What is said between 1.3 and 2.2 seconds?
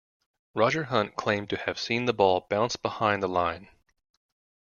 to have seen the